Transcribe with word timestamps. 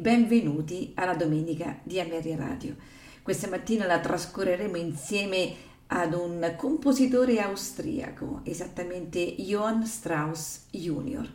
Benvenuti 0.00 0.92
alla 0.94 1.14
domenica 1.14 1.78
di 1.82 2.00
Ameria 2.00 2.34
Radio. 2.34 2.74
Questa 3.22 3.48
mattina 3.48 3.84
la 3.84 4.00
trascorreremo 4.00 4.76
insieme 4.76 5.52
ad 5.88 6.14
un 6.14 6.54
compositore 6.56 7.38
austriaco, 7.38 8.40
esattamente 8.44 9.20
Johann 9.20 9.82
Strauss 9.82 10.68
Jr. 10.70 11.30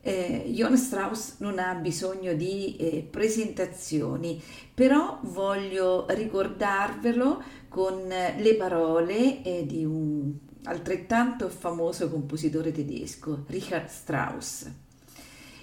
Eh, 0.00 0.44
Johann 0.52 0.74
Strauss 0.74 1.38
non 1.38 1.58
ha 1.58 1.74
bisogno 1.74 2.34
di 2.34 2.76
eh, 2.76 3.02
presentazioni, 3.02 4.40
però 4.72 5.18
voglio 5.22 6.06
ricordarvelo 6.08 7.42
con 7.68 8.06
le 8.06 8.54
parole 8.54 9.42
eh, 9.42 9.66
di 9.66 9.84
un 9.84 10.32
altrettanto 10.64 11.48
famoso 11.48 12.08
compositore 12.08 12.70
tedesco, 12.70 13.44
Richard 13.48 13.88
Strauss. 13.88 14.70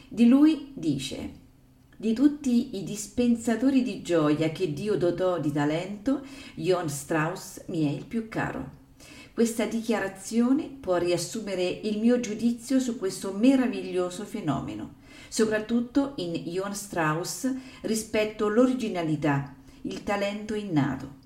Di 0.10 0.28
lui 0.28 0.74
dice, 0.76 1.42
di 1.98 2.14
tutti 2.14 2.78
i 2.78 2.84
dispensatori 2.84 3.84
di 3.84 4.02
gioia 4.02 4.50
che 4.52 4.74
Dio 4.74 4.96
dotò 4.96 5.40
di 5.40 5.52
talento, 5.52 6.22
Johann 6.56 6.88
Strauss 6.88 7.64
mi 7.68 7.88
è 7.88 7.92
il 7.92 8.06
più 8.06 8.28
caro. 8.30 8.82
Questa 9.34 9.66
dichiarazione 9.66 10.70
può 10.80 10.98
riassumere 10.98 11.68
il 11.68 12.00
mio 12.00 12.20
giudizio 12.20 12.80
su 12.80 12.98
questo 13.00 13.32
meraviglioso 13.32 14.26
fenomeno, 14.26 14.96
soprattutto 15.28 16.14
in 16.18 16.34
Johann 16.34 16.74
Strauss 16.74 17.52
rispetto 17.82 18.46
all'originalità, 18.46 19.56
il 19.82 20.04
talento 20.04 20.54
innato. 20.54 21.22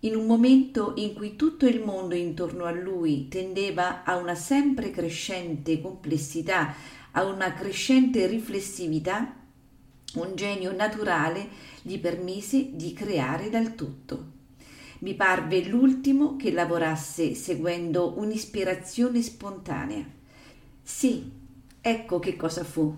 In 0.00 0.16
un 0.16 0.26
momento 0.26 0.92
in 0.96 1.14
cui 1.14 1.34
tutto 1.34 1.66
il 1.66 1.82
mondo 1.82 2.14
intorno 2.14 2.66
a 2.66 2.70
lui 2.70 3.26
tendeva 3.28 4.04
a 4.04 4.16
una 4.16 4.34
sempre 4.34 4.90
crescente 4.90 5.80
complessità, 5.80 6.74
a 7.12 7.24
una 7.24 7.54
crescente 7.54 8.26
riflessività, 8.26 9.34
un 10.14 10.34
genio 10.34 10.72
naturale 10.72 11.48
gli 11.82 11.98
permise 11.98 12.70
di 12.72 12.92
creare 12.92 13.50
dal 13.50 13.74
tutto. 13.74 14.32
Mi 15.00 15.14
parve 15.14 15.64
l'ultimo 15.64 16.36
che 16.36 16.50
lavorasse 16.50 17.34
seguendo 17.34 18.14
un'ispirazione 18.16 19.20
spontanea. 19.20 20.04
Sì, 20.82 21.30
ecco 21.80 22.18
che 22.18 22.36
cosa 22.36 22.64
fu. 22.64 22.96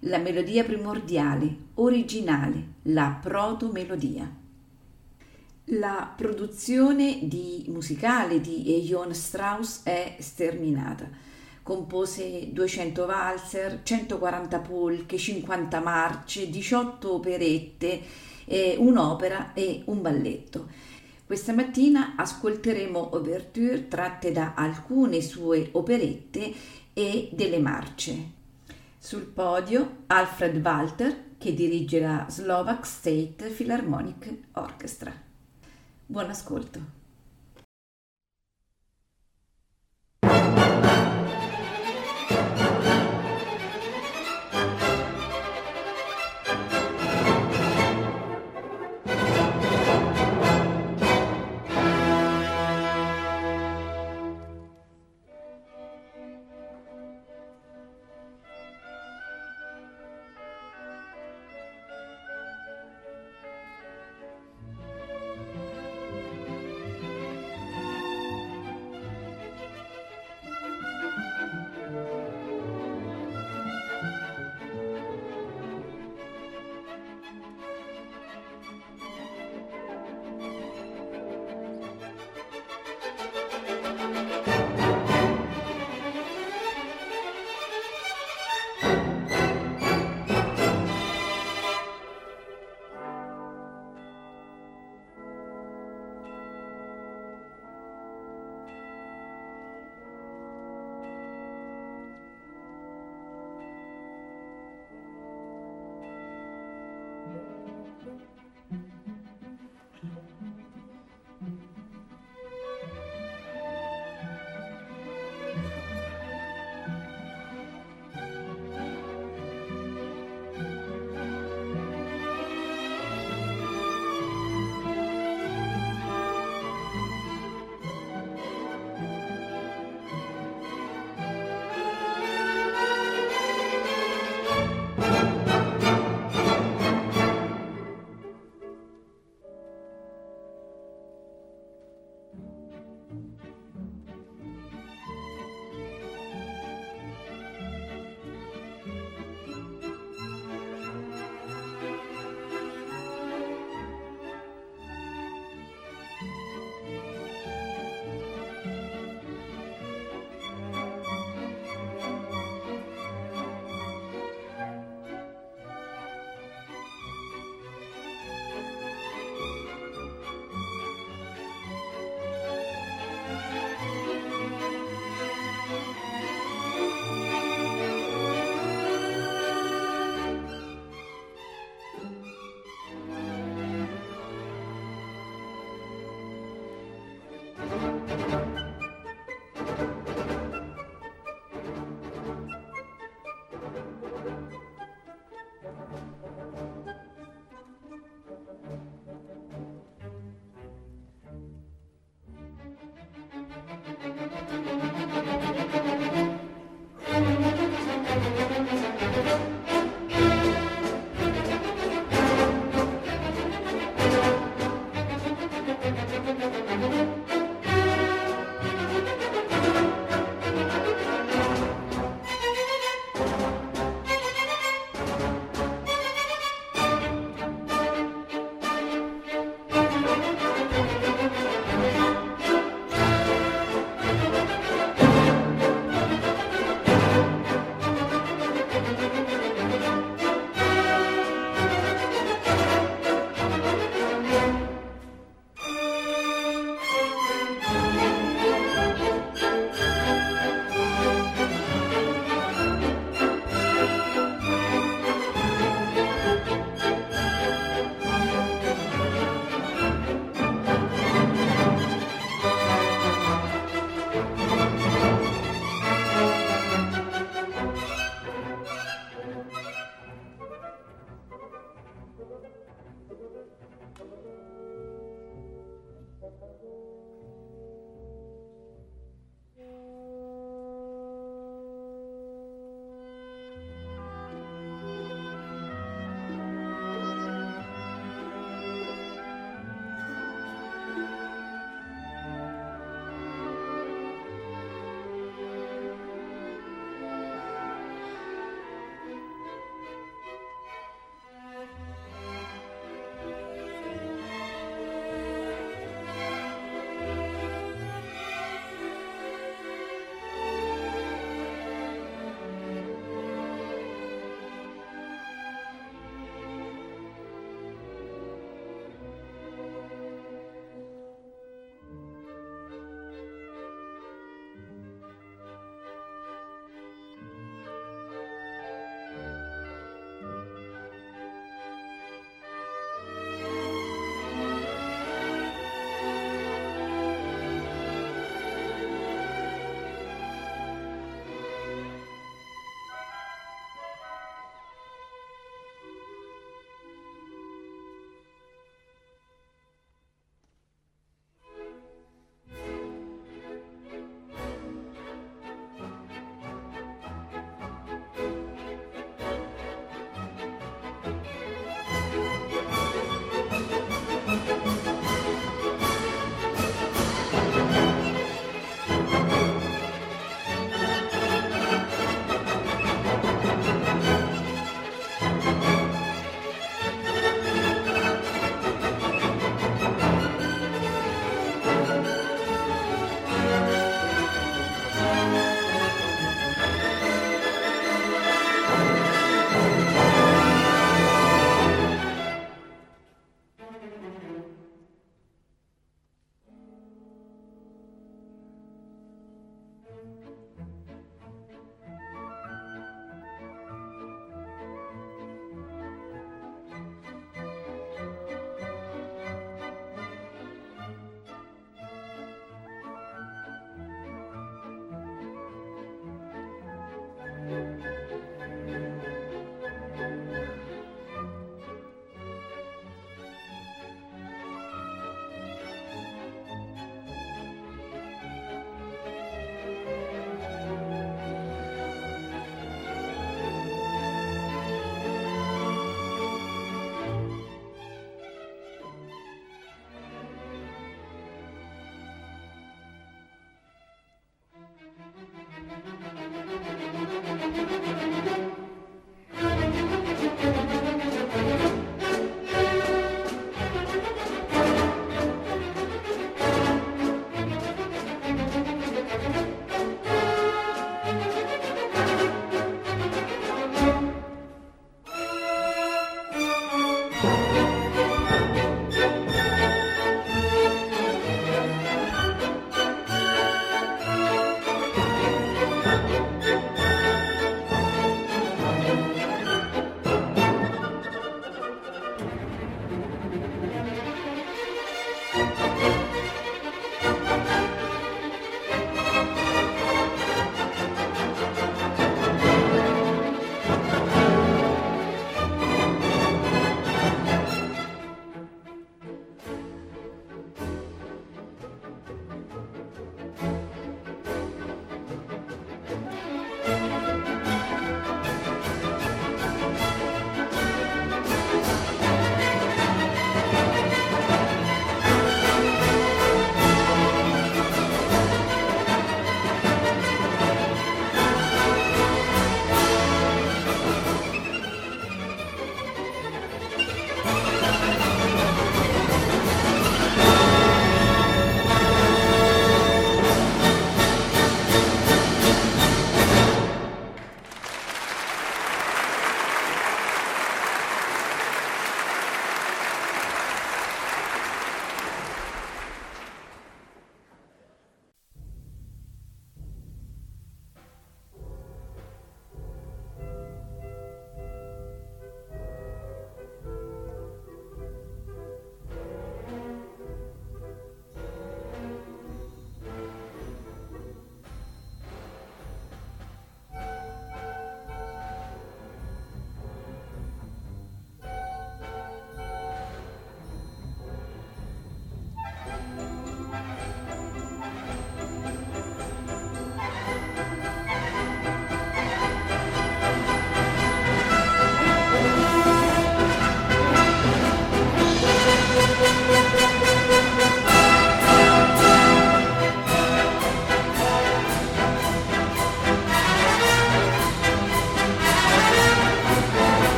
La 0.00 0.18
melodia 0.18 0.64
primordiale, 0.64 1.56
originale, 1.74 2.66
la 2.82 3.18
proto-melodia. 3.22 4.42
La 5.68 6.12
produzione 6.14 7.20
di 7.22 7.64
musicale 7.68 8.40
di 8.40 8.82
Johann 8.82 9.12
Strauss 9.12 9.82
è 9.84 10.16
sterminata 10.18 11.32
compose 11.64 12.52
200 12.52 13.06
valzer, 13.06 13.80
140 13.82 14.58
polche, 14.60 15.16
50 15.16 15.80
marce, 15.80 16.50
18 16.50 17.14
operette, 17.14 18.02
eh, 18.44 18.76
un'opera 18.78 19.54
e 19.54 19.82
un 19.86 20.02
balletto. 20.02 20.68
Questa 21.26 21.54
mattina 21.54 22.16
ascolteremo 22.16 23.14
ouverture 23.14 23.88
tratte 23.88 24.30
da 24.30 24.52
alcune 24.54 25.22
sue 25.22 25.70
operette 25.72 26.52
e 26.92 27.30
delle 27.32 27.58
marce. 27.58 28.30
Sul 28.98 29.22
podio 29.22 30.02
Alfred 30.06 30.62
Walter 30.62 31.24
che 31.38 31.54
dirige 31.54 31.98
la 31.98 32.26
Slovak 32.28 32.84
State 32.84 33.48
Philharmonic 33.48 34.34
Orchestra. 34.52 35.12
Buon 36.06 36.28
ascolto. 36.28 36.93